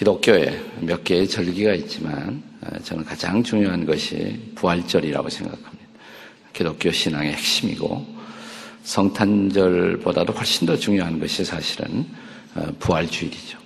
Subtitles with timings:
[0.00, 5.76] 기독교에 몇 개의 절기가 있지만 어, 저는 가장 중요한 것이 부활절이라고 생각합니다.
[6.54, 8.06] 기독교 신앙의 핵심이고
[8.82, 12.06] 성탄절보다도 훨씬 더 중요한 것이 사실은
[12.54, 13.58] 어, 부활주일이죠.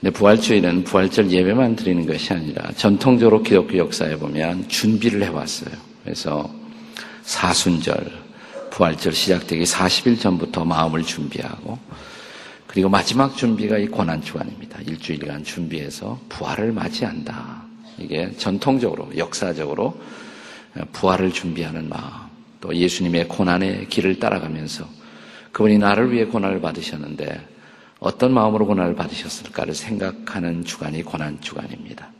[0.00, 5.72] 근데 부활주일은 부활절 예배만 드리는 것이 아니라 전통적으로 기독교 역사에 보면 준비를 해왔어요.
[6.02, 6.52] 그래서
[7.22, 8.10] 사순절,
[8.72, 11.78] 부활절 시작되기 40일 전부터 마음을 준비하고
[12.74, 14.80] 그리고 마지막 준비가 이 고난주간입니다.
[14.80, 17.62] 일주일간 준비해서 부활을 맞이한다.
[17.98, 19.96] 이게 전통적으로, 역사적으로
[20.90, 22.02] 부활을 준비하는 마음,
[22.60, 24.88] 또 예수님의 고난의 길을 따라가면서
[25.52, 27.46] 그분이 나를 위해 고난을 받으셨는데
[28.00, 32.10] 어떤 마음으로 고난을 받으셨을까를 생각하는 주간이 고난주간입니다.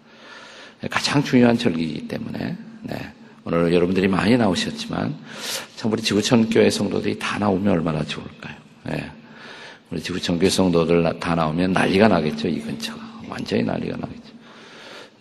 [0.88, 3.12] 가장 중요한 절기이기 때문에, 네.
[3.42, 5.16] 오늘 여러분들이 많이 나오셨지만,
[5.74, 8.54] 참 우리 지구촌 교회 성도들이 다 나오면 얼마나 좋을까요?
[8.84, 9.10] 네.
[9.94, 13.00] 우리 지구청교 성도들 다 나오면 난리가 나겠죠, 이 근처가.
[13.28, 14.34] 완전히 난리가 나겠죠.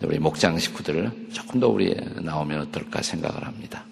[0.02, 3.84] 우리 목장 식구들 조금 더 우리 나오면 어떨까 생각을 합니다.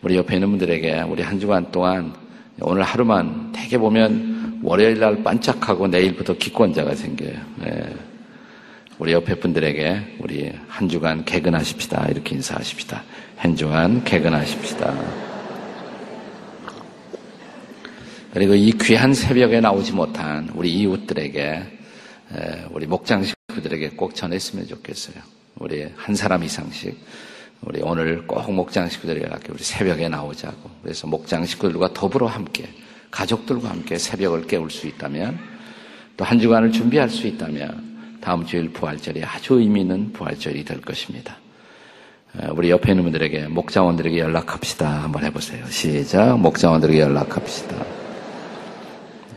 [0.00, 2.14] 우리 옆에 있는 분들에게 우리 한 주간 동안
[2.60, 7.34] 오늘 하루만 대개 보면 월요일 날 반짝하고 내일부터 기권자가 생겨요.
[7.56, 7.96] 네.
[9.00, 12.06] 우리 옆에 분들에게 우리 한 주간 개근하십시다.
[12.10, 13.02] 이렇게 인사하십시다.
[13.38, 15.29] 한 주간 개근하십시다.
[18.32, 21.62] 그리고 이 귀한 새벽에 나오지 못한 우리 이웃들에게
[22.70, 25.16] 우리 목장 식구들에게 꼭 전했으면 좋겠어요.
[25.56, 26.96] 우리 한 사람 이상씩
[27.62, 32.68] 우리 오늘 꼭 목장 식구들에게 우리 새벽에 나오자고 그래서 목장 식구들과 더불어 함께
[33.10, 35.38] 가족들과 함께 새벽을 깨울 수 있다면
[36.16, 41.36] 또 한 주간을 준비할 수 있다면 다음 주일 부활절이 아주 의미 있는 부활절이 될 것입니다.
[42.52, 45.02] 우리 옆에 있는 분들에게 목장원들에게 연락합시다.
[45.02, 45.64] 한번 해보세요.
[45.68, 46.38] 시작.
[46.38, 47.99] 목장원들에게 연락합시다.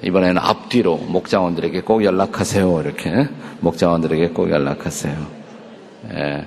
[0.04, 2.82] 이번에는 앞뒤로 목장원들에게 꼭 연락하세요.
[2.82, 3.28] 이렇게
[3.62, 5.28] 목장원들에게 꼭 연락하세요.
[6.14, 6.46] 예.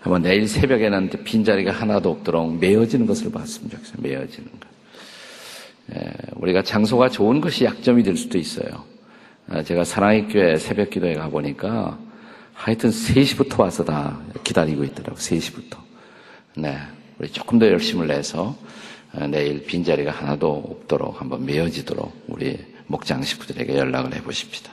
[0.00, 3.96] 한번 내일 새벽에는 빈자리가 하나도 없도록 메어지는 것을 봤으면 좋겠어요.
[3.98, 4.68] 메어지는 것.
[5.96, 6.12] 예.
[6.36, 8.84] 우리가 장소가 좋은 것이 약점이 될 수도 있어요.
[9.50, 11.98] 아, 제가 사랑의 교회 새벽 기도에 가보니까
[12.54, 15.16] 하여튼 3시부터 와서 다 기다리고 있더라고요.
[15.16, 15.76] 3시부터.
[16.56, 16.78] 네.
[17.18, 18.56] 우리 조금 더 열심을 내서 어,
[19.26, 24.70] 내일 빈자리가 하나도 없도록 한번 메어지도록 우리 목장 식구들에게 연락을 해 보십시다.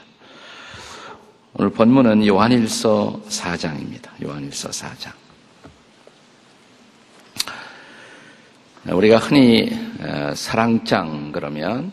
[1.54, 4.10] 오늘 본문은 요한일서 4장입니다.
[4.22, 5.12] 요한일서 4장.
[8.92, 9.70] 우리가 흔히
[10.00, 11.90] 어, 사랑장 그러면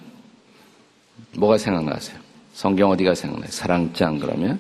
[1.36, 2.20] 뭐가 생각나세요?
[2.54, 3.50] 성경 어디가 생각나요?
[3.50, 4.60] 사랑장 그러면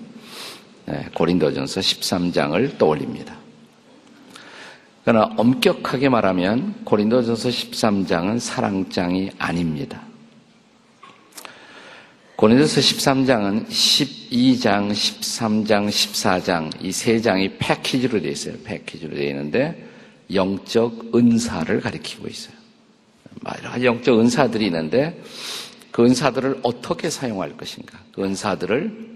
[0.85, 3.42] 네, 고린도전서 13장을 떠올립니다.
[5.03, 10.01] 그러나 엄격하게 말하면 고린도전서 13장은 사랑장이 아닙니다.
[12.37, 18.55] 고린도서 13장은 12장, 13장, 14장 이 세 장이 패키지로 되어 있어요.
[18.63, 19.89] 패키지로 되어 있는데
[20.33, 22.55] 영적 은사를 가리키고 있어요.
[23.59, 25.21] 여러 가지 영적 은사들이 있는데
[25.91, 27.99] 그 은사들을 어떻게 사용할 것인가?
[28.13, 29.11] 그 은사들을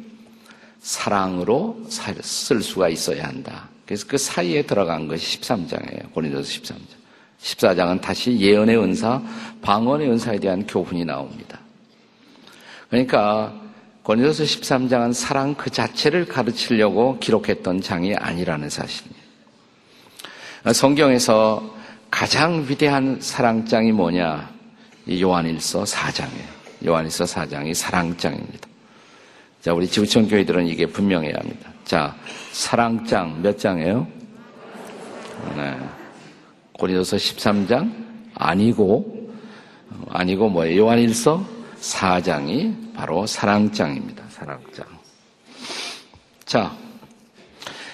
[0.80, 1.82] 사랑으로
[2.22, 3.70] 쓸 수가 있어야 한다.
[3.88, 6.12] 그래서 그 사이에 들어간 것이 13장이에요.
[6.14, 6.98] 고린도서 13장.
[7.40, 9.22] 14장은 다시 예언의 은사,
[9.62, 11.60] 방언의 은사에 대한 교훈이 나옵니다.
[12.90, 13.54] 그러니까
[14.04, 19.24] 고린도서 13장은 사랑 그 자체를 가르치려고 기록했던 장이 아니라는 사실입니다.
[20.74, 21.76] 성경에서
[22.12, 24.50] 가장 위대한 사랑장이 뭐냐?
[25.10, 26.88] 요한일서 4장이에요.
[26.88, 28.68] 요한일서 4장이 사랑장입니다.
[29.62, 31.72] 자, 우리 지구촌 교회들은 이게 분명해야 합니다.
[31.88, 32.14] 자,
[32.52, 34.06] 사랑장 몇 장이에요?
[35.56, 35.80] 네.
[36.74, 37.90] 고린도서 13장
[38.36, 39.32] 아니고
[40.10, 40.82] 아니고 뭐예요?
[40.82, 41.46] 요한일서
[41.80, 44.22] 4장이 바로 사랑장입니다.
[44.28, 44.86] 사랑장.
[46.44, 46.76] 자,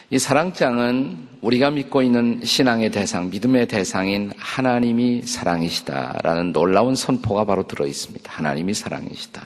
[0.09, 7.85] 이 사랑장은 우리가 믿고 있는 신앙의 대상, 믿음의 대상인 하나님이 사랑이시다라는 놀라운 선포가 바로 들어
[7.85, 8.31] 있습니다.
[8.31, 9.45] 하나님이 사랑이시다.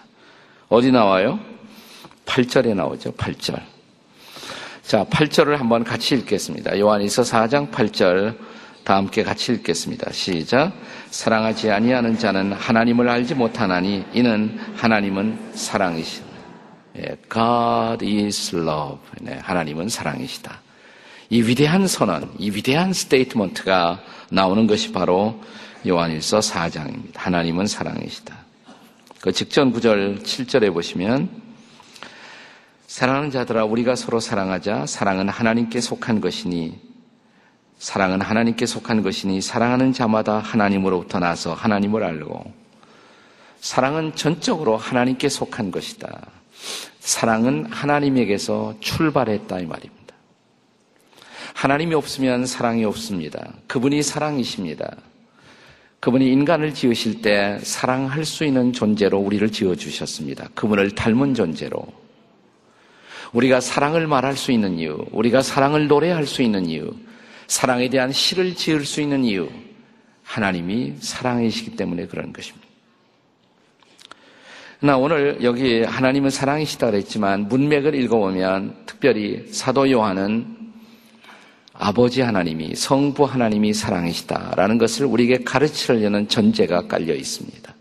[0.70, 1.38] 어디 나와요?
[2.26, 3.12] 8절에 나오죠.
[3.12, 3.77] 8절.
[4.88, 6.80] 자, 8절을 한번 같이 읽겠습니다.
[6.80, 8.38] 요한일서 4장 8절
[8.86, 10.14] 다 함께 같이 읽겠습니다.
[10.14, 10.72] 시작.
[11.10, 16.26] 사랑하지 아니하는 자는 하나님을 알지 못하나니 이는 하나님은 사랑이시다.
[17.00, 19.00] 예, God is love.
[19.20, 20.62] 네, 하나님은 사랑이시다.
[21.32, 24.00] 이 위대한 선언, 이 위대한 스테이트먼트가
[24.32, 25.38] 나오는 것이 바로
[25.86, 27.16] 요한일서 4장입니다.
[27.16, 28.38] 하나님은 사랑이시다.
[29.20, 31.47] 그 직전 구절 7절에 보시면
[32.88, 36.80] 사랑하는 자들아 우리가 서로 사랑하자 사랑은 하나님께 속한 것이니
[37.78, 42.54] 사랑은 하나님께 속한 것이니 사랑하는 자마다 하나님으로부터 나서 하나님을 알고
[43.60, 46.28] 사랑은 전적으로 하나님께 속한 것이다.
[47.02, 50.16] 사랑은 하나님에게서 출발했다 이 말입니다.
[51.56, 53.52] 하나님이 없으면 사랑이 없습니다.
[53.68, 54.96] 그분이 사랑이십니다.
[56.00, 60.48] 그분이 인간을 지으실 때 사랑할 수 있는 존재로 우리를 지어 주셨습니다.
[60.56, 62.07] 그분을 닮은 존재로.
[63.34, 66.94] 우리가 사랑을 말할 수 있는 이유, 우리가 사랑을 노래할 수 있는 이유,
[67.48, 69.50] 사랑에 대한 시를 지을 수 있는 이유,
[70.24, 72.68] 하나님이 사랑이시기 때문에 그런 것입니다.
[74.80, 80.56] 나 오늘 여기 하나님은 사랑이시다 그랬지만 문맥을 읽어보면 특별히 사도 요한은
[81.74, 87.74] 아버지 하나님이 성부 하나님이 사랑이시다라는 것을 우리에게 가르치려는 전제가 깔려 있습니다.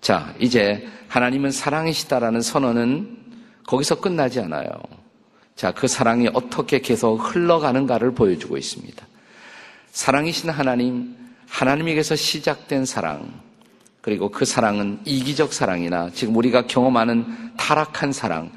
[0.00, 3.21] 자, 이제 하나님은 사랑이시다라는 선언은
[3.66, 4.70] 거기서 끝나지 않아요.
[5.56, 9.06] 자, 그 사랑이 어떻게 계속 흘러가는가를 보여주고 있습니다.
[9.92, 11.16] 사랑이신 하나님,
[11.48, 13.32] 하나님에게서 시작된 사랑,
[14.00, 18.50] 그리고 그 사랑은 이기적 사랑이나 지금 우리가 경험하는 타락한 사랑,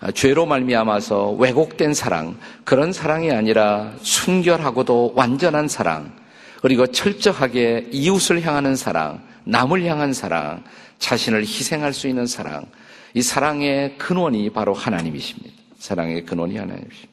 [0.00, 6.12] 아, 죄로 말미암아서 왜곡된 사랑 그런 사랑이 아니라 순결하고도 완전한 사랑
[6.62, 10.62] 그리고 철저하게 이웃을 향하는 사랑 남을 향한 사랑
[10.98, 12.64] 자신을 희생할 수 있는 사랑
[13.14, 15.54] 이 사랑의 근원이 바로 하나님이십니다.
[15.78, 17.12] 사랑의 근원이 하나님이십니다.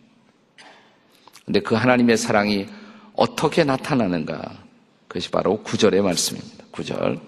[1.45, 2.67] 근데 그 하나님의 사랑이
[3.15, 4.57] 어떻게 나타나는가?
[5.07, 6.65] 그것이 바로 구절의 말씀입니다.
[6.71, 7.19] 구절.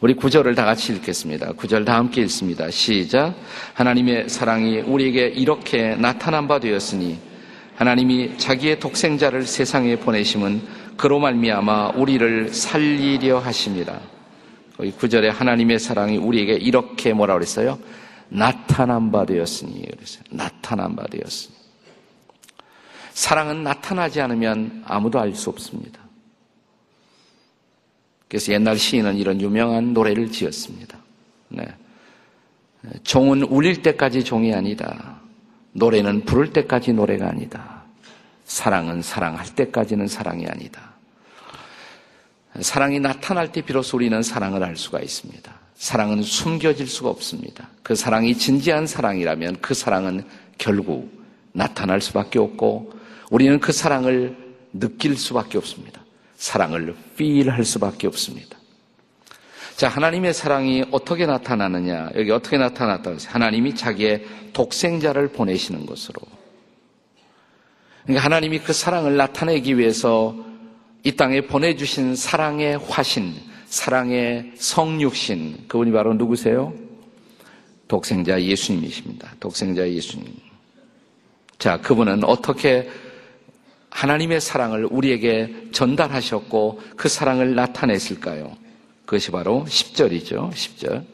[0.00, 1.52] 우리 구절을 다 같이 읽겠습니다.
[1.52, 2.70] 구절 다 함께 읽습니다.
[2.70, 3.34] 시작.
[3.74, 7.18] 하나님의 사랑이 우리에게 이렇게 나타난 바 되었으니
[7.76, 10.62] 하나님이 자기의 독생자를 세상에 보내심은
[10.96, 14.00] 그로 말미암아 우리를 살리려 하십니다.
[14.82, 17.78] 이 구절에 하나님의 사랑이 우리에게 이렇게 뭐라 그랬어요?
[18.28, 20.24] 나타난 바 되었으니 그랬어요.
[20.30, 21.54] 나타난 바 되었으니.
[23.12, 26.00] 사랑은 나타나지 않으면 아무도 알 수 없습니다.
[28.28, 30.98] 그래서 옛날 시인은 이런 유명한 노래를 지었습니다.
[31.48, 31.64] 네.
[33.04, 35.20] 종은 울릴 때까지 종이 아니다.
[35.72, 37.84] 노래는 부를 때까지 노래가 아니다.
[38.44, 40.95] 사랑은 사랑할 때까지는 사랑이 아니다.
[42.60, 45.52] 사랑이 나타날 때 비로소 우리는 사랑을 알 수가 있습니다.
[45.74, 47.68] 사랑은 숨겨질 수가 없습니다.
[47.82, 50.24] 그 사랑이 진지한 사랑이라면 그 사랑은
[50.58, 51.10] 결국
[51.52, 52.92] 나타날 수밖에 없고
[53.30, 54.36] 우리는 그 사랑을
[54.72, 56.00] 느낄 수밖에 없습니다.
[56.36, 58.56] 사랑을 필할 수밖에 없습니다.
[59.76, 62.10] 자, 하나님의 사랑이 어떻게 나타나느냐?
[62.16, 64.24] 여기 어떻게 나타났다 고 하나님이 자기의
[64.54, 66.20] 독생자를 보내시는 것으로.
[68.04, 70.34] 그러니까 하나님이 그 사랑을 나타내기 위해서
[71.06, 73.32] 이 땅에 보내주신 사랑의 화신,
[73.68, 76.74] 사랑의 성육신, 그분이 바로 누구세요?
[77.86, 79.34] 독생자 예수님이십니다.
[79.38, 80.26] 독생자 예수님.
[81.60, 82.90] 자, 그분은 어떻게
[83.90, 88.56] 하나님의 사랑을 우리에게 전달하셨고 그 사랑을 나타냈을까요?
[89.04, 90.50] 그것이 바로 10절이죠.
[90.50, 91.04] 10절.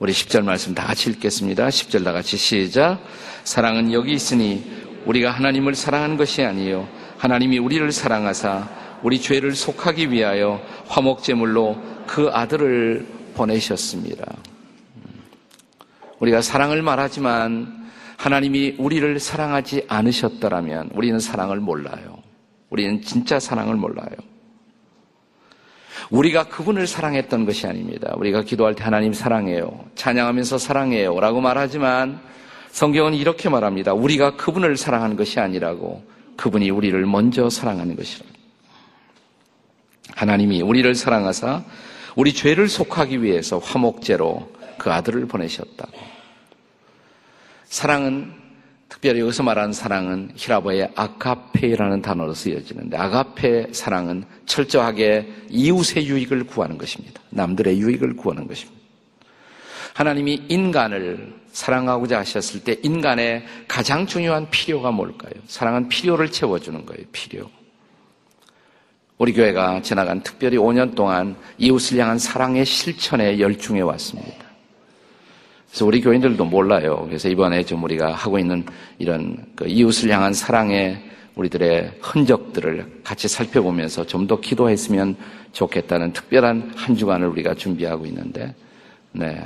[0.00, 1.68] 우리 10절 말씀 다 같이 읽겠습니다.
[1.68, 2.98] 10절 다 같이 시작.
[3.44, 4.64] 사랑은 여기 있으니
[5.06, 6.88] 우리가 하나님을 사랑한 것이 아니요
[7.18, 8.68] 하나님이 우리를 사랑하사
[9.02, 11.76] 우리 죄를 속하기 위하여 화목제물로
[12.06, 14.24] 그 아들을 보내셨습니다.
[16.20, 17.84] 우리가 사랑을 말하지만
[18.16, 22.18] 하나님이 우리를 사랑하지 않으셨더라면 우리는 사랑을 몰라요.
[22.70, 24.08] 우리는 진짜 사랑을 몰라요.
[26.10, 28.14] 우리가 그분을 사랑했던 것이 아닙니다.
[28.16, 29.84] 우리가 기도할 때 하나님 사랑해요.
[29.94, 31.18] 찬양하면서 사랑해요.
[31.20, 32.20] 라고 말하지만
[32.70, 33.92] 성경은 이렇게 말합니다.
[33.92, 36.02] 우리가 그분을 사랑하는 것이 아니라고
[36.36, 38.26] 그분이 우리를 먼저 사랑하는 것이라.
[40.14, 41.64] 하나님이 우리를 사랑하사
[42.16, 45.92] 우리 죄를 속하기 위해서 화목제로 그 아들을 보내셨다고.
[47.66, 48.32] 사랑은
[48.88, 57.20] 특별히 여기서 말하는 사랑은 히라보의 아카페라는 단어로 쓰여지는데 아가페 사랑은 철저하게 이웃의 유익을 구하는 것입니다.
[57.30, 58.83] 남들의 유익을 구하는 것입니다.
[59.94, 65.32] 하나님이 인간을 사랑하고자 하셨을 때 인간의 가장 중요한 필요가 뭘까요?
[65.46, 67.04] 사랑은 필요를 채워주는 거예요.
[67.12, 67.48] 필요.
[69.18, 74.44] 우리 교회가 지나간 특별히 5년 동안 이웃을 향한 사랑의 실천에 열중해 왔습니다.
[75.68, 77.04] 그래서 우리 교인들도 몰라요.
[77.06, 78.66] 그래서 이번에 좀 우리가 하고 있는
[78.98, 81.00] 이런 그 이웃을 향한 사랑의
[81.36, 85.16] 우리들의 흔적들을 같이 살펴보면서 좀 더 기도했으면
[85.52, 88.54] 좋겠다는 특별한 한 주간을 우리가 준비하고 있는데,
[89.12, 89.40] 네.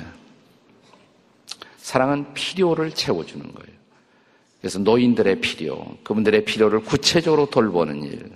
[1.89, 3.79] 사랑은 필요를 채워주는 거예요.
[4.61, 8.29] 그래서 노인들의 필요, 그분들의 필요를 구체적으로 돌보는 일.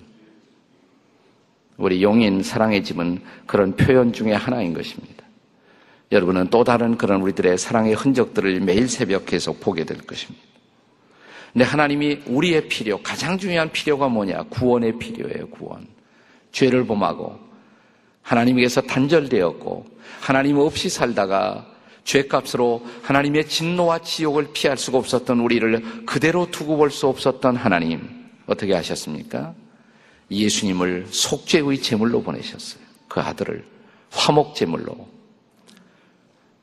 [1.78, 5.24] 우리 용인 사랑의 집은 그런 표현 중에 하나인 것입니다.
[6.12, 10.44] 여러분은 또 다른 그런 우리들의 사랑의 흔적들을 매일 새벽 계속 보게 될 것입니다.
[11.52, 14.46] 근데 하나님이 우리의 필요, 가장 중요한 필요가 뭐냐?
[14.50, 15.86] 구원의 필요예요, 구원.
[16.52, 17.38] 죄를 범하고,
[18.24, 19.86] 하나님에게서 단절되었고,
[20.22, 21.72] 하나님 없이 살다가
[22.04, 28.10] 죄값으로 하나님의 진노와 지옥을 피할 수가 없었던 우리를 그대로 두고 볼 수 없었던 하나님
[28.46, 29.54] 어떻게 하셨습니까?
[30.30, 32.84] 예수님을 속죄의 제물로 보내셨어요.
[33.08, 33.66] 그 아들을
[34.12, 35.08] 화목 제물로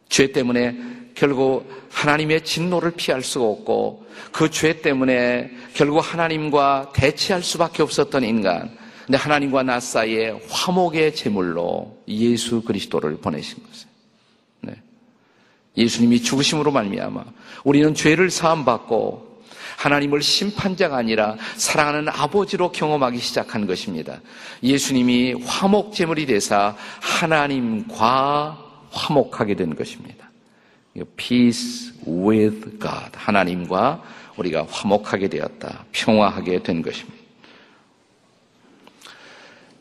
[0.09, 0.77] 죄 때문에
[1.15, 8.77] 결국 하나님의 진노를 피할 수가 없고 그 죄 때문에 결국 하나님과 대치할 수밖에 없었던 인간.
[9.07, 13.90] 근데 하나님과 나 사이에 화목의 제물로 예수 그리스도를 보내신 것이에요.
[15.81, 15.85] 네.
[15.85, 17.25] 예수님이 죽으심으로 말미암아
[17.65, 19.31] 우리는 죄를 사함 받고
[19.79, 24.21] 하나님을 심판자가 아니라 사랑하는 아버지로 경험하기 시작한 것입니다.
[24.63, 28.59] 예수님이 화목 제물이 되사 하나님과
[28.91, 30.31] 화목하게 된 것입니다.
[31.17, 33.13] Peace with God.
[33.15, 34.03] 하나님과
[34.37, 35.85] 우리가 화목하게 되었다.
[35.93, 37.19] 평화하게 된 것입니다.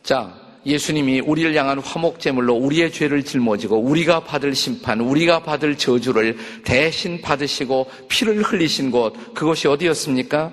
[0.02, 0.34] 자,
[0.66, 7.90] 예수님이 우리를 향한 화목제물로 우리의 죄를 짊어지고 우리가 받을 심판, 우리가 받을 저주를 대신 받으시고
[8.10, 10.52] 피를 흘리신 곳, 그것이 어디였습니까?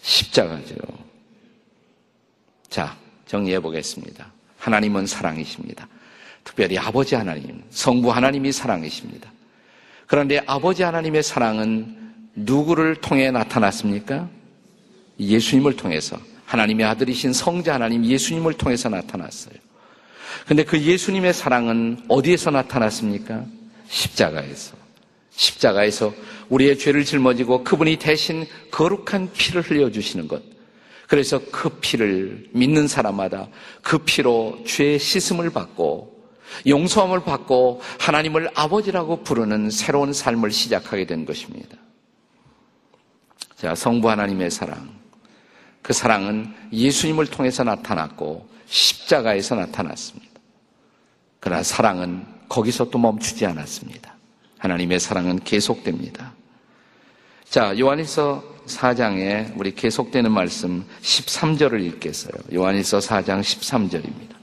[0.00, 0.74] 십자가죠.
[2.68, 2.96] 자,
[3.26, 4.32] 정리해 보겠습니다.
[4.58, 5.88] 하나님은 사랑이십니다.
[6.42, 9.30] 특별히 아버지 하나님, 성부 하나님이 사랑이십니다.
[10.06, 11.96] 그런데 아버지 하나님의 사랑은
[12.34, 14.28] 누구를 통해 나타났습니까?
[15.18, 16.18] 예수님을 통해서.
[16.54, 19.54] 하나님의 아들이신 성자 하나님 예수님을 통해서 나타났어요.
[20.46, 23.44] 근데 그 예수님의 사랑은 어디에서 나타났습니까?
[23.88, 24.76] 십자가에서.
[25.30, 26.14] 십자가에서
[26.48, 30.42] 우리의 죄를 짊어지고 그분이 대신 거룩한 피를 흘려주시는 것.
[31.08, 33.48] 그래서 그 피를 믿는 사람마다
[33.82, 36.14] 그 피로 죄의 씻음을 받고
[36.66, 41.76] 용서함을 받고 하나님을 아버지라고 부르는 새로운 삶을 시작하게 된 것입니다.
[43.56, 45.03] 자, 성부 하나님의 사랑.
[45.84, 50.32] 그 사랑은 예수님을 통해서 나타났고 십자가에서 나타났습니다.
[51.40, 54.16] 그러나 사랑은 거기서 또 멈추지 않았습니다.
[54.60, 56.32] 하나님의 사랑은 계속됩니다.
[57.44, 62.32] 자, 요한일서 4장에 우리 계속되는 말씀 13절을 읽겠어요.
[62.54, 64.36] 요한일서 4장 13절입니다.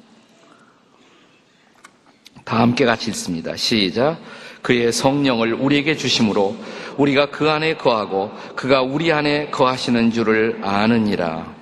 [2.45, 3.55] 다 함께 같이 읽습니다.
[3.55, 4.21] 시작.
[4.61, 6.55] 그의 성령을 우리에게 주심으로
[6.97, 11.53] 우리가 그 안에 거하고 그가 우리 안에 거하시는 줄을 아느니라.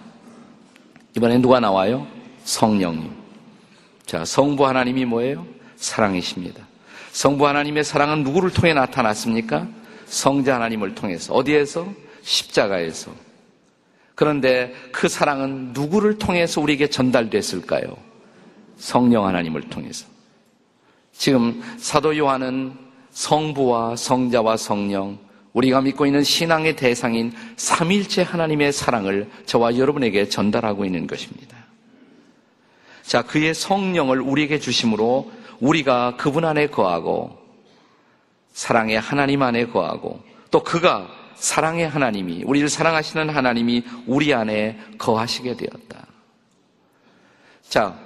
[1.16, 2.08] 이번엔 누가 나와요?
[2.44, 3.12] 성령님.
[4.06, 5.46] 자, 성부 하나님이 뭐예요?
[5.76, 6.68] 사랑이십니다.
[7.12, 9.68] 성부 하나님의 사랑은 누구를 통해 나타났습니까?
[10.06, 11.34] 성자 하나님을 통해서.
[11.34, 11.88] 어디에서?
[12.22, 13.12] 십자가에서.
[14.16, 17.96] 그런데 그 사랑은 누구를 통해서 우리에게 전달됐을까요?
[18.78, 20.06] 성령 하나님을 통해서.
[21.14, 22.89] 지금 사도 요한은
[23.20, 25.20] 성부와 성자와 성령,
[25.52, 31.58] 우리가 믿고 있는 신앙의 대상인 삼일체 하나님의 사랑을 저와 여러분에게 전달하고 있는 것입니다.
[33.04, 37.38] 자, 그의 성령을 우리에게 주심으로 우리가 그분 안에 거하고
[38.54, 46.08] 사랑의 하나님 안에 거하고 또 그가 사랑의 하나님이 우리를 사랑하시는 하나님이 우리 안에 거하시게 되었다.
[47.68, 48.00] 자,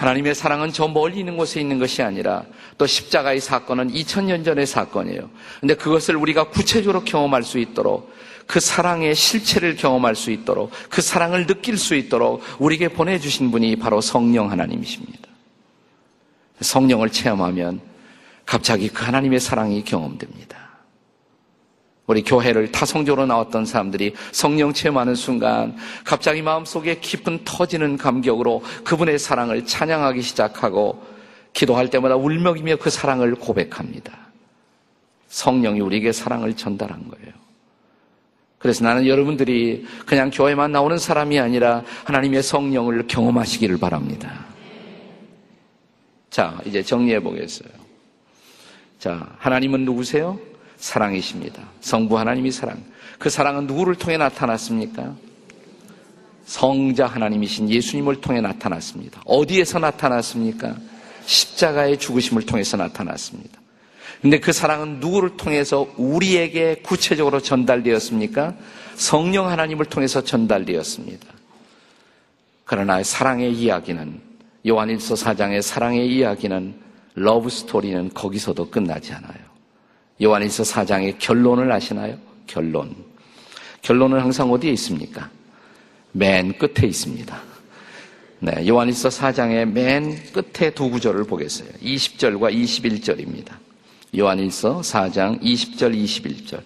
[0.00, 2.44] 하나님의 사랑은 저 멀리 있는 곳에 있는 것이 아니라
[2.78, 5.28] 또 십자가의 사건은 2000년 전의 사건이에요.
[5.60, 8.10] 근데 그것을 우리가 구체적으로 경험할 수 있도록
[8.46, 14.00] 그 사랑의 실체를 경험할 수 있도록 그 사랑을 느낄 수 있도록 우리에게 보내주신 분이 바로
[14.00, 15.28] 성령 하나님이십니다.
[16.62, 17.82] 성령을 체험하면
[18.46, 20.69] 갑자기 그 하나님의 사랑이 경험됩니다.
[22.10, 29.64] 우리 교회를 타성적으로 나왔던 사람들이 성령 체험하는 순간 갑자기 마음속에 깊은 터지는 감격으로 그분의 사랑을
[29.64, 31.00] 찬양하기 시작하고
[31.52, 34.12] 기도할 때마다 울먹이며 그 사랑을 고백합니다.
[35.28, 37.32] 성령이 우리에게 사랑을 전달한 거예요.
[38.58, 44.46] 그래서 나는 여러분들이 그냥 교회만 나오는 사람이 아니라 하나님의 성령을 경험하시기를 바랍니다.
[46.28, 47.70] 자, 이제 정리해 보겠어요.
[48.98, 50.49] 자, 하나님은 누구세요?
[50.80, 51.62] 사랑이십니다.
[51.80, 52.82] 성부 하나님이 사랑.
[53.18, 55.14] 그 사랑은 누구를 통해 나타났습니까?
[56.46, 59.20] 성자 하나님이신 예수님을 통해 나타났습니다.
[59.24, 60.74] 어디에서 나타났습니까?
[61.26, 63.60] 십자가의 죽으심을 통해서 나타났습니다.
[64.20, 68.54] 근데 그 사랑은 누구를 통해서 우리에게 구체적으로 전달되었습니까?
[68.96, 71.26] 성령 하나님을 통해서 전달되었습니다.
[72.64, 74.20] 그러나 사랑의 이야기는
[74.66, 76.74] 요한일서 4장의 사랑의 이야기는
[77.14, 79.49] love story는 거기서도 끝나지 않아요.
[80.22, 82.16] 요한일서 4장의 결론을 아시나요?
[82.46, 82.94] 결론.
[83.82, 85.30] 결론은 항상 어디에 있습니까?
[86.12, 87.40] 맨 끝에 있습니다.
[88.40, 91.68] 네, 요한일서 4장의 맨 끝에 두 구절을 보겠어요.
[91.82, 93.52] 20절과 21절입니다.
[94.16, 96.60] 요한일서 4장 20절, 21절.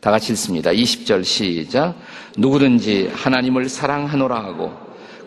[0.00, 0.70] 다 같이 읽습니다.
[0.70, 1.94] 20절 시작.
[2.36, 4.72] 누구든지 하나님을 사랑하노라 하고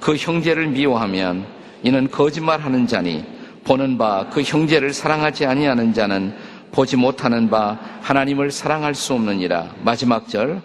[0.01, 1.45] 그 형제를 미워하면
[1.84, 3.24] 이는 거짓말하는 자니
[3.63, 6.36] 보는 바 그 형제를 사랑하지 아니하는 자는
[6.75, 9.75] 보지 못하는 바 하나님을 사랑할 수 없느니라.
[9.82, 10.62] 마지막 절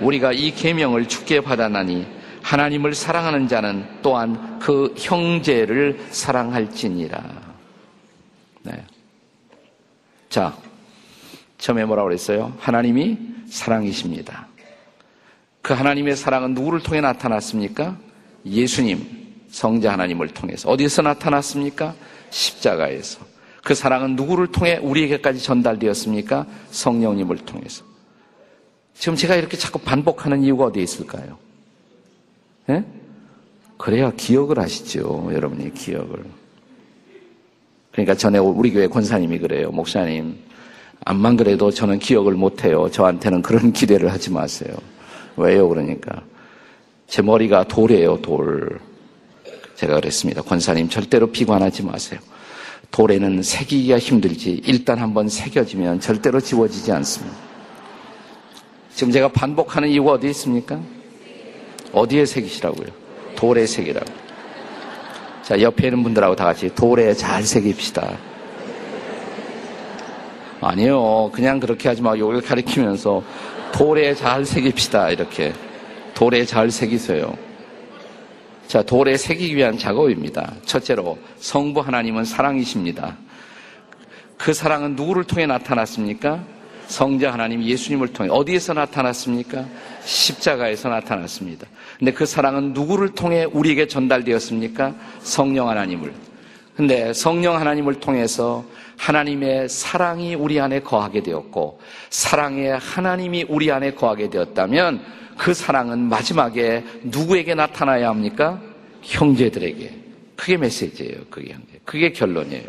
[0.00, 2.06] 우리가 이 계명을 죽게 받아나니
[2.42, 7.22] 하나님을 사랑하는 자는 또한 그 형제를 사랑할지니라.
[8.62, 8.84] 네.
[10.30, 10.56] 자,
[11.58, 12.54] 처음에 뭐라고 그랬어요?
[12.58, 14.48] 하나님이 사랑이십니다.
[15.60, 17.96] 그 하나님의 사랑은 누구를 통해 나타났습니까?
[18.46, 20.70] 예수님, 성자 하나님을 통해서.
[20.70, 21.94] 어디에서 나타났습니까?
[22.30, 23.33] 십자가에서.
[23.64, 26.46] 그 사랑은 누구를 통해 우리에게까지 전달되었습니까?
[26.70, 27.82] 성령님을 통해서.
[28.92, 31.38] 지금 제가 이렇게 자꾸 반복하는 이유가 어디에 있을까요?
[32.68, 32.84] 예?
[33.78, 35.30] 그래야 기억을 하시죠.
[35.32, 36.24] 여러분이 기억을.
[37.92, 39.70] 그러니까 전에 우리 교회 권사님이 그래요.
[39.70, 40.36] 목사님,
[41.06, 42.90] 암만 그래도 저는 기억을 못해요.
[42.90, 44.74] 저한테는 그런 기대를 하지 마세요.
[45.36, 45.68] 왜요?
[45.68, 46.22] 그러니까.
[47.06, 48.78] 제 머리가 돌이에요, 돌.
[49.74, 50.42] 제가 그랬습니다.
[50.42, 52.20] 권사님, 절대로 비관하지 마세요.
[52.94, 57.36] 돌에는 새기기가 힘들지, 일단 한번 새겨지면 절대로 지워지지 않습니다.
[58.94, 60.80] 지금 제가 반복하는 이유가 어디에 있습니까?
[61.92, 62.86] 어디에 새기시라고요?
[63.34, 64.06] 돌에 새기라고.
[65.42, 68.16] 자, 옆에 있는 분들하고 다 같이 돌에 잘 새깁시다.
[70.60, 71.30] 아니요.
[71.32, 72.16] 그냥 그렇게 하지 마.
[72.16, 73.24] 요걸 가리키면서
[73.72, 75.10] 돌에 잘 새깁시다.
[75.10, 75.52] 이렇게.
[76.14, 77.36] 돌에 잘 새기세요.
[78.66, 80.54] 자, 돌에 새기기 위한 작업입니다.
[80.64, 83.16] 첫째로, 성부 하나님은 사랑이십니다.
[84.36, 86.44] 그 사랑은 누구를 통해 나타났습니까?
[86.86, 89.64] 성자 하나님 예수님을 통해 어디에서 나타났습니까?
[90.04, 91.66] 십자가에서 나타났습니다.
[91.98, 94.94] 근데 그 사랑은 누구를 통해 우리에게 전달되었습니까?
[95.20, 96.12] 성령 하나님을.
[96.76, 98.64] 근데 성령 하나님을 통해서
[98.96, 101.80] 하나님의 사랑이 우리 안에 거하게 되었고
[102.10, 105.00] 사랑의 하나님이 우리 안에 거하게 되었다면
[105.36, 108.60] 그 사랑은 마지막에 누구에게 나타나야 합니까?
[109.02, 110.04] 형제들에게.
[110.36, 111.26] 그게 메시지예요.
[111.30, 111.56] 그게.
[111.84, 112.68] 그게 결론이에요.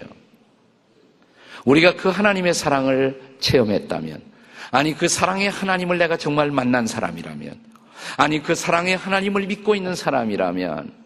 [1.66, 4.22] 우리가 그 하나님의 사랑을 체험했다면,
[4.72, 7.60] 아니 그 사랑의 하나님을 내가 정말 만난 사람이라면,
[8.18, 11.06] 아니 그 사랑의 하나님을 믿고 있는 사람이라면,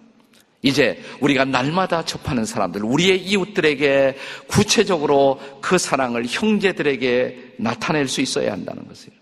[0.62, 4.18] 이제 우리가 날마다 접하는 사람들, 우리의 이웃들에게
[4.48, 9.19] 구체적으로 그 사랑을 형제들에게 나타낼 수 있어야 한다는 것이에요.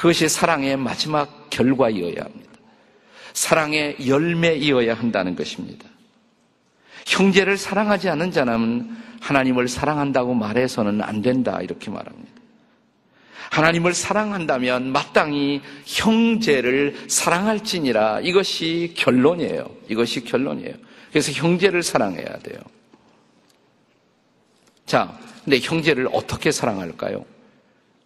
[0.00, 2.50] 그것이 사랑의 마지막 결과이어야 합니다.
[3.34, 5.86] 사랑의 열매이어야 한다는 것입니다.
[7.04, 12.30] 형제를 사랑하지 않는 자는 하나님을 사랑한다고 말해서는 안 된다, 이렇게 말합니다.
[13.50, 19.68] 하나님을 사랑한다면 마땅히 형제를 사랑할지니라 이것이 결론이에요.
[19.90, 20.76] 이것이 결론이에요.
[21.10, 22.58] 그래서 형제를 사랑해야 돼요.
[24.86, 27.22] 자, 근데 형제를 어떻게 사랑할까요?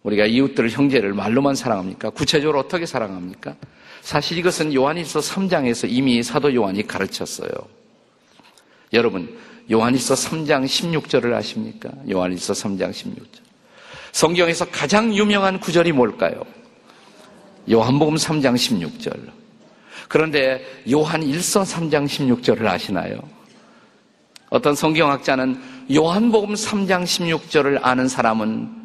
[0.05, 2.11] 우리가 이웃들을 형제를 말로만 사랑합니까?
[2.11, 3.55] 구체적으로 어떻게 사랑합니까?
[4.01, 7.49] 사실 이것은 요한일서 3장에서 이미 사도 요한이 가르쳤어요.
[8.93, 9.35] 여러분,
[9.71, 11.89] 요한일서 3장 16절을 아십니까?
[12.09, 13.39] 요한일서 3장 16절.
[14.11, 16.43] 성경에서 가장 유명한 구절이 뭘까요?
[17.69, 19.31] 요한복음 3장 16절.
[20.07, 23.27] 그런데 요한 1서 3장 16절을 아시나요?
[24.51, 25.59] 어떤 성경학자는
[25.91, 28.84] 요한복음 3장 16절을 아는 사람은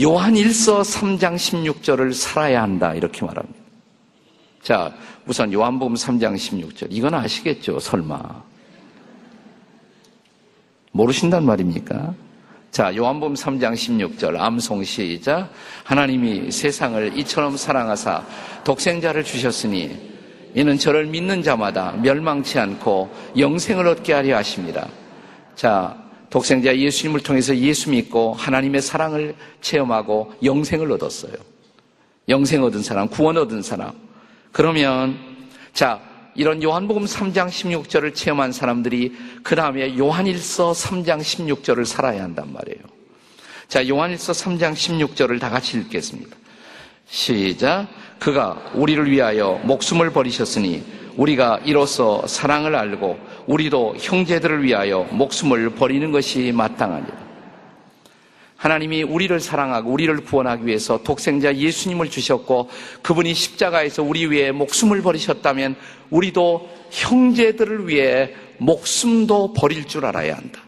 [0.00, 2.94] 요한 1서 3장 16절을 살아야 한다.
[2.94, 3.58] 이렇게 말합니다.
[4.62, 4.92] 자,
[5.26, 6.88] 우선 요한복음 3장 16절.
[6.90, 7.80] 이건 아시겠죠?
[7.80, 8.20] 설마.
[10.92, 12.14] 모르신단 말입니까?
[12.70, 15.50] 자, 요한복음 3장 16절 암송 시작.
[15.84, 18.24] 하나님이 세상을 이처럼 사랑하사
[18.64, 20.08] 독생자를 주셨으니
[20.54, 24.88] 이는 저를 믿는 자마다 멸망치 않고 영생을 얻게 하려 하십니다.
[25.54, 25.96] 자,
[26.30, 31.32] 독생자 예수님을 통해서 예수 믿고 하나님의 사랑을 체험하고 영생을 얻었어요.
[32.28, 33.92] 영생 얻은 사람, 구원 얻은 사람.
[34.52, 35.18] 그러면
[35.72, 36.00] 자,
[36.34, 42.80] 이런 요한복음 3장 16절을 체험한 사람들이 그 다음에 요한일서 3장 16절을 살아야 한단 말이에요.
[43.66, 46.36] 자, 요한일서 3장 16절을 다 같이 읽겠습니다.
[47.06, 47.88] 시작.
[48.18, 50.82] 그가 우리를 위하여 목숨을 버리셨으니
[51.16, 57.28] 우리가 이로써 사랑을 알고 우리도 형제들을 위하여 목숨을 버리는 것이 마땅하니라.
[58.56, 62.68] 하나님이 우리를 사랑하고 우리를 구원하기 위해서 독생자 예수님을 주셨고
[63.02, 65.76] 그분이 십자가에서 우리 위해 목숨을 버리셨다면
[66.10, 70.60] 우리도 형제들을 위해 목숨도 버릴 줄 알아야 한다.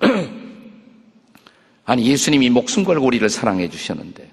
[1.84, 4.30] 아니 예수님이 목숨 걸고 우리를 사랑해 주셨는데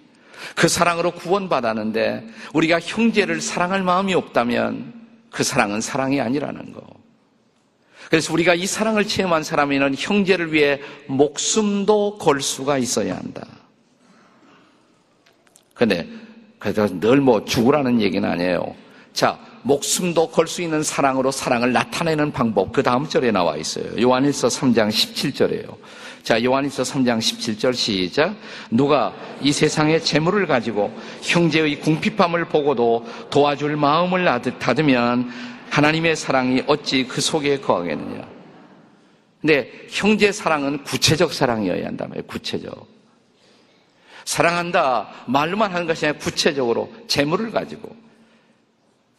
[0.56, 4.94] 그 사랑으로 구원받았는데 우리가 형제를 사랑할 마음이 없다면
[5.32, 6.97] 그 사랑은 사랑이 아니라는 거.
[8.10, 13.46] 그래서 우리가 이 사랑을 체험한 사람에는 형제를 위해 목숨도 걸 수가 있어야 한다.
[15.74, 16.08] 근데
[16.60, 18.76] 그래서 늘 뭐 죽으라는 얘기는 아니에요.
[19.14, 23.86] 자, 목숨도 걸 수 있는 사랑으로 사랑을 나타내는 방법 그 다음 절에 나와 있어요.
[24.02, 25.76] 요한일서 3장 17절이에요.
[26.24, 28.36] 자, 요한일서 3장 17절 시작.
[28.72, 34.26] 누가 이 세상의 재물을 가지고 형제의 궁핍함을 보고도 도와줄 마음을
[34.60, 35.30] 닫으면
[35.78, 38.28] 하나님의 사랑이 어찌 그 속에 거하겠느냐.
[39.42, 42.88] 근데 형제 사랑은 구체적 사랑이어야 한다며 구체적.
[44.26, 47.96] 사랑한다 말로만 하는 것이 아니라 구체적으로 재물을 가지고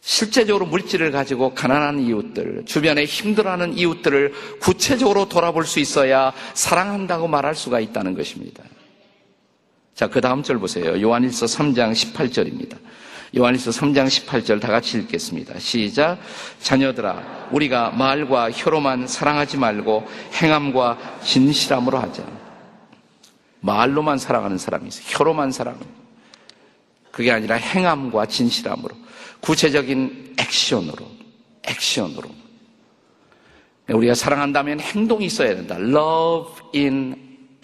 [0.01, 7.79] 실제적으로 물질을 가지고 가난한 이웃들, 주변에 힘들어하는 이웃들을 구체적으로 돌아볼 수 있어야 사랑한다고 말할 수가
[7.79, 8.63] 있다는 것입니다.
[9.95, 11.01] 자, 그 다음 절 보세요.
[11.01, 12.77] 요한일서 3장 18절입니다.
[13.37, 15.59] 요한일서 3장 18절 다 같이 읽겠습니다.
[15.59, 16.17] 시작.
[16.61, 20.07] 자녀들아, 우리가 말과 혀로만 사랑하지 말고
[20.41, 22.23] 행함과 진실함으로 하자.
[23.61, 25.05] 말로만 사랑하는 사람이 있어요.
[25.09, 25.91] 혀로만 사랑합니다.
[27.11, 28.95] 그게 아니라 행함과 진실함으로.
[29.41, 31.05] 구체적인 액션으로,
[31.63, 32.29] 액션으로.
[33.89, 35.75] 우리가 사랑한다면 행동이 있어야 된다.
[35.75, 37.15] Love in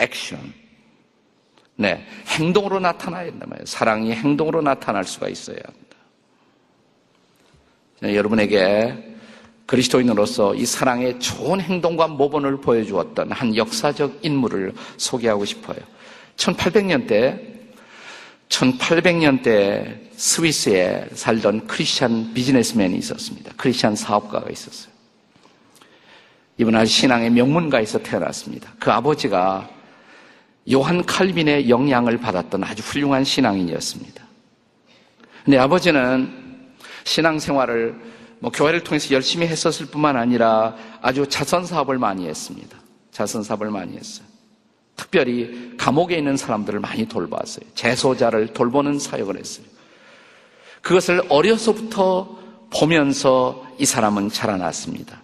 [0.02, 0.54] action.
[1.76, 2.06] 네.
[2.28, 3.66] 행동으로 나타나야 된다 말이에요.
[3.66, 5.86] 사랑이 행동으로 나타날 수가 있어야 합니다.
[8.04, 9.16] 여러분에게
[9.66, 15.78] 그리스도인으로서 이 사랑의 좋은 행동과 모본을 보여주었던 한 역사적 인물을 소개하고 싶어요.
[16.38, 17.56] 1800년대
[18.50, 23.52] 1800년대 스위스에 살던 크리스찬 비즈니스맨이 있었습니다.
[23.58, 24.94] 크리스찬 사업가가 있었어요.
[26.58, 28.74] 이분 아주 신앙의 명문가에서 태어났습니다.
[28.80, 29.68] 그 아버지가
[30.72, 34.24] 요한 칼빈의 영향을 받았던 아주 훌륭한 신앙인이었습니다.
[35.44, 36.74] 근데 아버지는
[37.04, 37.96] 신앙생활을
[38.40, 42.78] 뭐 교회를 통해서 열심히 했었을 뿐만 아니라 아주 자선 사업을 많이 했습니다.
[43.12, 44.26] 자선 사업을 많이 했어요.
[44.96, 47.66] 특별히 감옥에 있는 사람들을 많이 돌봤어요.
[47.76, 49.66] 재소자를 돌보는 사역을 했어요.
[50.82, 52.40] 그것을 어려서부터
[52.72, 55.22] 보면서 이 사람은 자라났습니다.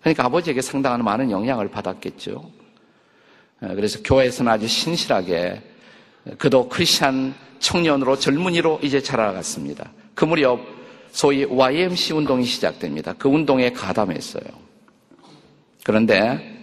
[0.00, 2.61] 그러니까 아버지에게 상당한 많은 영향을 받았겠죠.
[3.62, 5.62] 어, 그래서 교회에서는 아주 신실하게
[6.38, 9.92] 그도 크리스찬 청년으로 젊은이로 이제 자라갔습니다.
[10.14, 10.60] 그 무렵
[11.12, 13.14] 소위 YMC 운동이 시작됩니다.
[13.16, 14.44] 그 운동에 가담했어요.
[15.84, 16.58] 그런데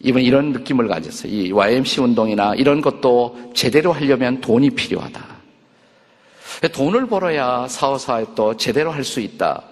[0.00, 1.32] 이번 이런 느낌을 가졌어요.
[1.32, 5.34] 이 YMC 운동이나 이런 것도 제대로 하려면 돈이 필요하다.
[6.72, 9.62] 돈을 벌어야 사후사업도 제대로 할 수 있다.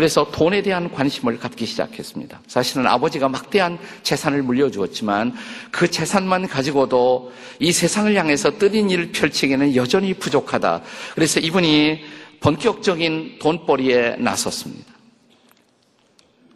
[0.00, 2.40] 그래서 돈에 대한 관심을 갖기 시작했습니다.
[2.46, 5.34] 사실은 아버지가 막대한 재산을 물려주었지만
[5.70, 10.80] 그 재산만 가지고도 이 세상을 향해서 뜨린 일을 펼치기에는 여전히 부족하다.
[11.14, 12.00] 그래서 이분이
[12.40, 14.90] 본격적인 돈벌이에 나섰습니다.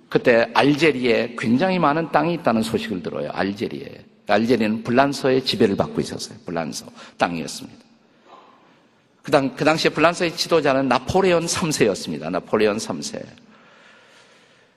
[0.08, 3.28] 그때 알제리에 굉장히 많은 땅이 있다는 소식을 들어요.
[3.30, 4.06] 알제리에.
[4.26, 6.38] 알제리는 불란서의 지배를 받고 있었어요.
[6.46, 6.86] 불란서
[7.18, 7.83] 땅이었습니다.
[9.24, 12.30] 그, 당, 그 당시에 불란서의 지도자는 나폴레온 3세였습니다.
[12.30, 13.24] 나폴레온 3세.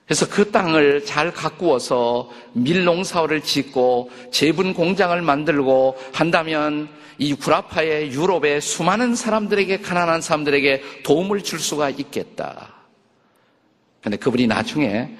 [0.06, 9.14] 그래서 그 땅을 잘 가꾸어서 밀농사를 짓고 제분 공장을 만들고 한다면 이 구라파의 유럽의 수많은
[9.14, 12.72] 사람들에게 가난한 사람들에게 도움을 줄 수가 있겠다.
[14.02, 15.14] 근데 그분이 나중에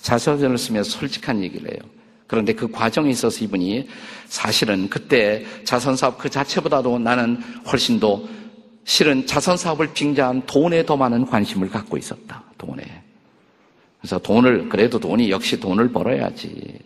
[0.00, 1.80] 자서전을 쓰면서 솔직한 얘기를 해요.
[2.26, 3.88] 그런데 그 과정에 있어서 이분이
[4.26, 8.22] 사실은 그때 자선사업 그 자체보다도 나는 훨씬 더
[8.90, 12.42] 실은 자선 사업을 빙자한 돈에 더 많은 관심을 갖고 있었다.
[12.58, 12.82] 돈에.
[14.00, 16.76] 그래서 돈을, 그래도 돈이 역시 돈을 벌어야지.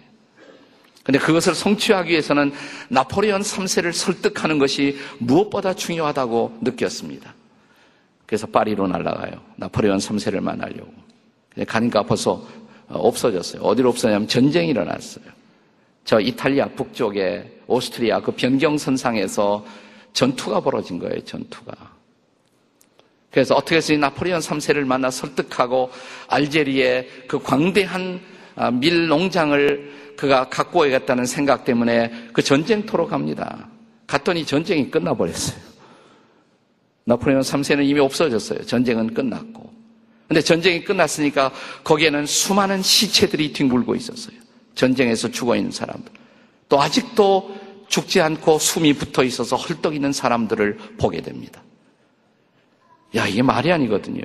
[1.03, 2.53] 근데 그것을 성취하기 위해서는
[2.91, 7.35] 나폴레온 3세를 설득하는 것이 무엇보다 중요하다고 느꼈습니다.
[8.27, 9.41] 그래서 파리로 날아가요.
[9.57, 10.93] 나폴레온 3세를 만나려고.
[11.67, 12.47] 가니까 벌써
[12.89, 13.63] 없어졌어요.
[13.63, 15.25] 어디로 없어졌냐면 전쟁이 일어났어요.
[16.05, 19.65] 저 이탈리아 북쪽에 오스트리아 그 변경선상에서
[20.13, 21.94] 전투가 벌어진 거예요, 전투가.
[23.35, 25.91] 그래서 어떻게 해서 이 나폴레온 3세를 만나 설득하고
[26.29, 28.21] 알제리의 그 광대한
[28.55, 33.69] 아, 밀 농장을 그가 갖고 오겠다는 생각 때문에 그 전쟁터로 갑니다.
[34.07, 35.59] 갔더니 전쟁이 끝나버렸어요.
[37.07, 38.67] 나폴레온 3세는 이미 없어졌어요.
[38.67, 39.69] 전쟁은 끝났고.
[40.29, 41.51] 근데 전쟁이 끝났으니까
[41.83, 44.37] 거기에는 수많은 시체들이 뒹굴고 있었어요.
[44.77, 46.13] 전쟁에서 죽어 있는 사람들.
[46.69, 47.57] 또 아직도
[47.89, 51.65] 죽지 않고 숨이 붙어 있어서 헐떡 있는 사람들을 보게 됩니다.
[53.15, 54.23] 야, 이게 말이 아니거든요.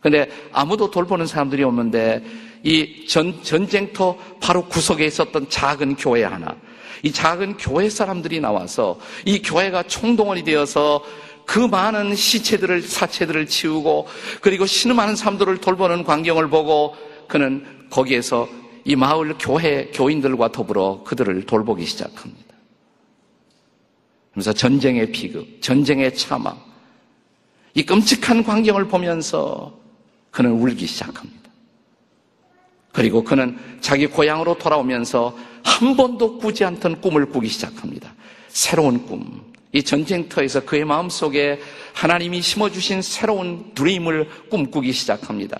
[0.00, 2.24] 근데 아무도 돌보는 사람들이 없는데
[2.64, 6.56] 이 전, 전쟁터 바로 구석에 있었던 작은 교회 하나.
[7.02, 11.02] 이 작은 교회 사람들이 나와서 이 교회가 총동원이 되어서
[11.44, 14.06] 그 많은 시체들을, 사체들을 치우고
[14.40, 16.94] 그리고 신음하는 사람들을 돌보는 광경을 보고
[17.28, 18.48] 그는 거기에서
[18.84, 22.54] 이 마을 교회 교인들과 더불어 그들을 돌보기 시작합니다.
[24.32, 26.56] 그래서 전쟁의 비극, 전쟁의 참화,
[27.74, 29.78] 이 끔찍한 광경을 보면서
[30.30, 31.42] 그는 울기 시작합니다.
[32.92, 38.14] 그리고 그는 자기 고향으로 돌아오면서 한 번도 꾸지 않던 꿈을 꾸기 시작합니다.
[38.48, 39.52] 새로운 꿈.
[39.72, 41.58] 이 전쟁터에서 그의 마음 속에
[41.94, 45.58] 하나님이 심어주신 새로운 드림을 꿈꾸기 시작합니다.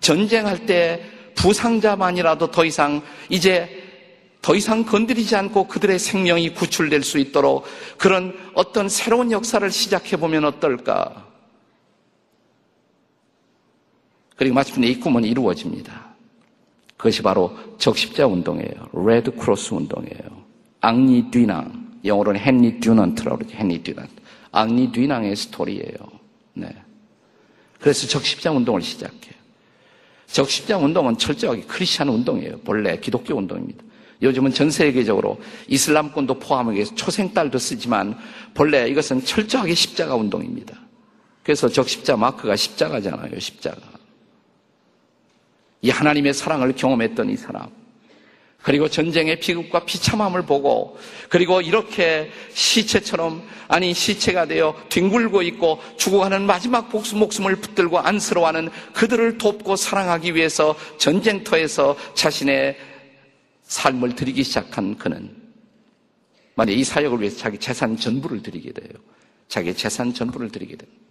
[0.00, 1.02] 전쟁할 때
[1.36, 3.82] 부상자만이라도 더 이상 이제
[4.42, 7.64] 더 이상 건드리지 않고 그들의 생명이 구출될 수 있도록
[7.96, 11.25] 그런 어떤 새로운 역사를 시작해 보면 어떨까?
[14.36, 16.06] 그리고 마침내 이 꿈은 이루어집니다.
[16.96, 18.88] 그것이 바로 적십자 운동이에요.
[19.06, 20.44] Red Cross 운동이에요.
[20.80, 21.86] 앙리 뒤낭.
[22.04, 23.56] 영어로는 헨리 듀넌트라고 그러죠.
[23.58, 24.12] 헨리 듀넌트.
[24.52, 25.96] 앙리 뒤낭의 스토리예요.
[26.54, 26.68] 네.
[27.80, 29.34] 그래서 적십자 운동을 시작해요.
[30.26, 32.58] 적십자 운동은 철저하게 크리스천 운동이에요.
[32.60, 33.84] 본래 기독교 운동입니다.
[34.22, 38.16] 요즘은 전 세계적으로 이슬람권도 포함하게 해서 초생딸도 쓰지만
[38.54, 40.78] 본래 이것은 철저하게 십자가 운동입니다.
[41.42, 43.38] 그래서 적십자 마크가 십자가잖아요.
[43.38, 43.95] 십자가.
[45.82, 47.68] 이 하나님의 사랑을 경험했던 이 사람.
[48.66, 56.90] 그리고 전쟁의 비극과 비참함을 보고 그리고 이렇게 시체처럼 아니 시체가 되어 뒹굴고 있고 죽어가는 마지막
[56.90, 62.76] 목숨, 목숨을 붙들고 안쓰러워하는 그들을 돕고 사랑하기 위해서 전쟁터에서 자신의
[63.62, 65.32] 삶을 드리기 시작한 그는
[66.56, 68.90] 만약 이 사역을 위해서 자기 재산 전부를 드리게 돼요.
[69.46, 71.05] 자기 재산 전부를 드리게 됩니다.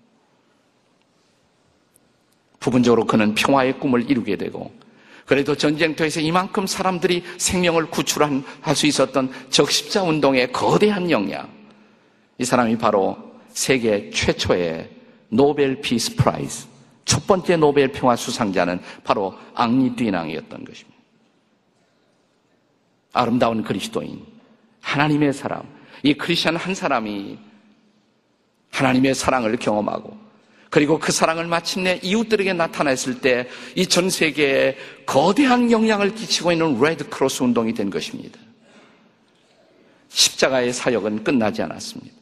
[2.65, 4.73] 부분적으로 그는 평화의 꿈을 이루게 되고
[5.25, 8.41] 그래도 전쟁터에서 이만큼 사람들이 생명을 구출할
[8.75, 11.47] 수 있었던 적십자 운동의 거대한 영향.
[12.39, 13.17] 이 사람이 바로
[13.49, 14.89] 세계 최초의
[15.29, 16.67] Nobel Peace Prize.
[17.05, 20.99] 첫 번째 노벨 평화 수상자는 바로 앙리 뒤낭이었던 것입니다.
[23.13, 24.25] 아름다운 그리스도인,
[24.81, 25.63] 하나님의 사람,
[26.03, 27.37] 이 크리스천 한 사람이
[28.71, 30.25] 하나님의 사랑을 경험하고
[30.75, 37.43] 그리고 그 사랑을 마침내 이웃들에게 나타냈을 때 이 전 세계에 거대한 영향을 끼치고 있는 레드크로스
[37.43, 38.37] 운동이 된 것입니다.
[40.09, 42.13] 십자가의 사역은 끝나지 않았습니다.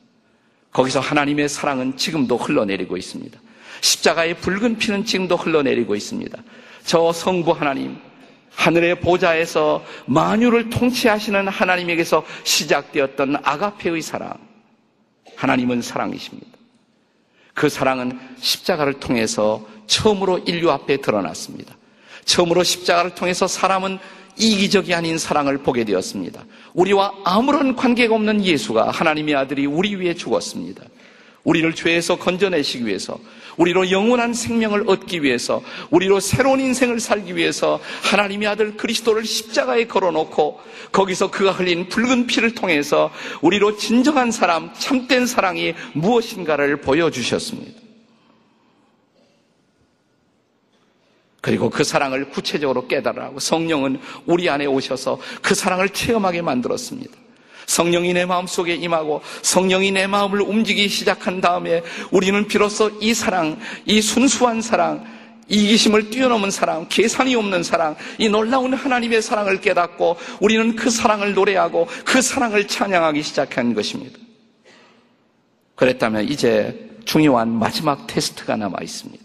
[0.71, 3.39] 거기서 하나님의 사랑은 지금도 흘러내리고 있습니다.
[3.81, 6.37] 십자가의 붉은 피는 지금도 흘러내리고 있습니다.
[6.85, 7.97] 저 성부 하나님,
[8.53, 14.37] 하늘의 보좌에서 만유를 통치하시는 하나님에게서 시작되었던 아가페의 사랑.
[15.37, 16.52] 하나님은 사랑이십니다.
[17.53, 21.75] 그 사랑은 십자가를 통해서 처음으로 인류 앞에 드러났습니다.
[22.25, 23.99] 처음으로 십자가를 통해서 사람은
[24.37, 26.43] 이기적이 아닌 사랑을 보게 되었습니다.
[26.73, 30.83] 우리와 아무런 관계가 없는 예수가 하나님의 아들이 우리 위해 죽었습니다.
[31.43, 33.19] 우리를 죄에서 건져내시기 위해서,
[33.57, 40.59] 우리로 영원한 생명을 얻기 위해서, 우리로 새로운 인생을 살기 위해서 하나님의 아들 그리스도를 십자가에 걸어놓고
[40.91, 43.11] 거기서 그가 흘린 붉은 피를 통해서
[43.41, 47.81] 우리로 진정한 사람, 참된 사랑이 무엇인가를 보여주셨습니다.
[51.41, 57.11] 그리고 그 사랑을 구체적으로 깨달으라고 성령은 우리 안에 오셔서 그 사랑을 체험하게 만들었습니다.
[57.65, 64.01] 성령이 내 마음속에 임하고 성령이 내 마음을 움직이기 시작한 다음에 우리는 비로소 이 사랑, 이
[64.01, 65.05] 순수한 사랑,
[65.47, 71.87] 이기심을 뛰어넘은 사랑, 계산이 없는 사랑, 이 놀라운 하나님의 사랑을 깨닫고 우리는 그 사랑을 노래하고
[72.05, 74.17] 그 사랑을 찬양하기 시작한 것입니다.
[75.75, 79.23] 그랬다면 이제 중요한 마지막 테스트가 남아 있습니다.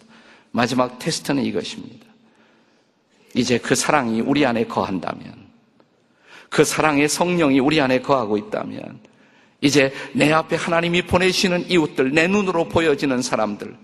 [0.50, 2.06] 마지막 테스트는 이것입니다.
[3.34, 5.47] 이제 그 사랑이 우리 안에 거한다면
[6.48, 9.00] 그 사랑의 성령이 우리 안에 거하고 있다면
[9.60, 13.74] 이제 내 앞에 하나님이 보내시는 이웃들, 내 눈으로 보여지는 사람들,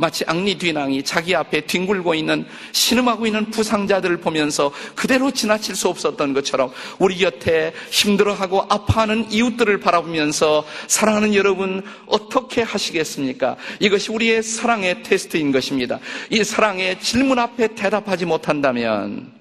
[0.00, 6.34] 마치 앙리 뒤낭이 자기 앞에 뒹굴고 있는 신음하고 있는 부상자들을 보면서 그대로 지나칠 수 없었던
[6.34, 13.56] 것처럼 우리 곁에 힘들어하고 아파하는 이웃들을 바라보면서 사랑하는 여러분 어떻게 하시겠습니까?
[13.80, 15.98] 이것이 우리의 사랑의 테스트인 것입니다.
[16.30, 19.37] 이 사랑의 질문 앞에 대답하지 못한다면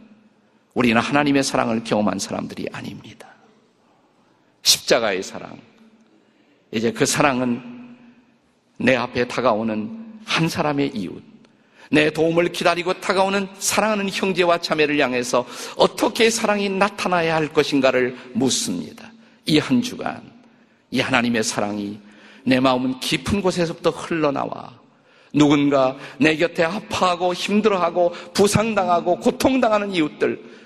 [0.78, 3.28] 우리는 하나님의 사랑을 경험한 사람들이 아닙니다.
[4.62, 5.58] 십자가의 사랑.
[6.72, 7.96] 이제 그 사랑은
[8.78, 11.24] 내 앞에 다가오는 한 사람의 이웃,
[11.90, 19.12] 내 도움을 기다리고 다가오는 사랑하는 형제와 자매를 향해서 어떻게 사랑이 나타나야 할 것인가를 묻습니다.
[19.48, 20.22] 이 한 주간,
[20.92, 22.00] 이 하나님의 사랑이
[22.44, 24.78] 내 마음은 깊은 곳에서부터 흘러나와
[25.34, 30.57] 누군가 내 곁에 아파하고 힘들어하고 부상당하고 고통당하는 이웃들,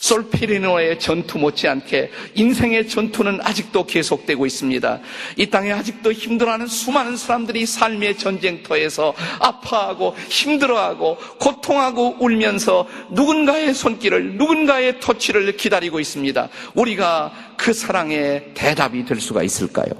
[0.00, 5.00] 솔피리노의 전투 못지않게 인생의 전투는 아직도 계속되고 있습니다.
[5.36, 15.00] 이 땅에 아직도 힘들어하는 수많은 사람들이 삶의 전쟁터에서 아파하고 힘들어하고 고통하고 울면서 누군가의 손길을 누군가의
[15.00, 16.48] 터치를 기다리고 있습니다.
[16.74, 19.90] 우리가 그 사랑의 대답이 될 수가 있을까요?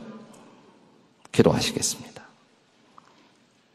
[1.30, 2.10] 기도하시겠습니다.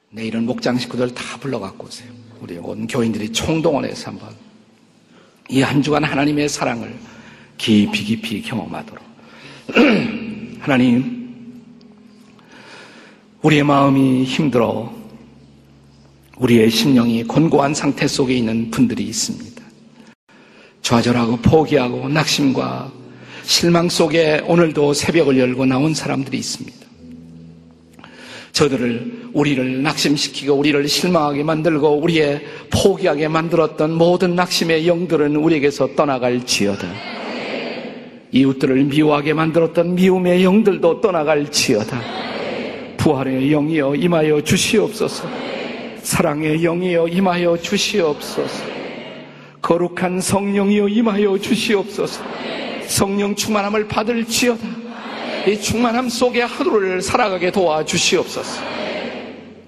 [0.10, 2.10] 내일은 목장 식구들 다 불러갖고 오세요.
[2.40, 4.45] 우리 온 교인들이 총동원해서 한번
[5.50, 6.94] 이 한 주간 하나님의 사랑을
[7.58, 9.04] 깊이 깊이 경험하도록
[10.60, 11.64] 하나님
[13.42, 14.92] 우리의 마음이 힘들어
[16.38, 19.64] 우리의 심령이 곤고한 상태 속에 있는 분들이 있습니다.
[20.82, 22.92] 좌절하고 포기하고 낙심과
[23.44, 26.85] 실망 속에 오늘도 새벽을 열고 나온 사람들이 있습니다.
[28.56, 36.88] 저들을 우리를 낙심시키고 우리를 실망하게 만들고 우리의 포기하게 만들었던 모든 낙심의 영들은 우리에게서 떠나갈지어다.
[38.32, 42.02] 이웃들을 미워하게 만들었던 미움의 영들도 떠나갈지어다.
[42.96, 45.28] 부활의 영이여 임하여 주시옵소서.
[46.02, 48.64] 사랑의 영이여 임하여 주시옵소서.
[49.62, 52.24] 거룩한 성령이여 임하여 주시옵소서.
[52.88, 54.85] 성령 충만함을 받을지어다.
[55.48, 58.64] 이 충만함 속에 하루를 살아가게 도와주시옵소서.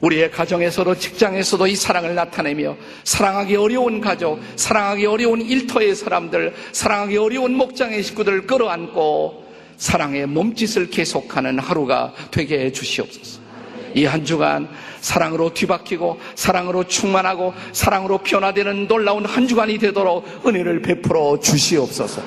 [0.02, 7.54] 우리의 가정에서도 직장에서도 이 사랑을 나타내며 사랑하기 어려운 가족, 사랑하기 어려운 일터의 사람들, 사랑하기 어려운
[7.54, 9.46] 목장의 식구들을 끌어안고
[9.78, 13.48] 사랑의 몸짓을 계속하는 하루가 되게 해 주시옵소서.
[13.96, 14.70] 이 한 주간
[15.02, 22.22] 사랑으로 뒤바뀌고 사랑으로 충만하고 사랑으로 변화되는 놀라운 한 주간이 되도록 은혜를 베풀어 주시옵소서.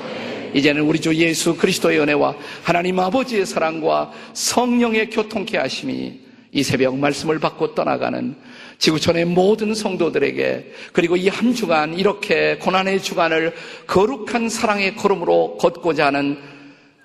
[0.55, 6.21] 이제는 우리 주 예수 그리스도의 은혜와 하나님 아버지의 사랑과 성령의 교통케 하심이
[6.53, 8.35] 이 새벽 말씀을 받고 떠나가는
[8.79, 13.55] 지구촌의 모든 성도들에게 그리고 이 한 주간 이렇게 고난의 주간을
[13.87, 16.39] 거룩한 사랑의 걸음으로 걷고자 하는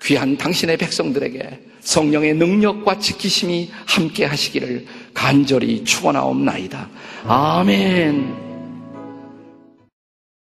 [0.02, 6.88] 귀한 당신의 백성들에게 성령의 능력과 지키심이 함께 하시기를 간절히 축원하옵나이다.
[7.24, 8.45] 아멘.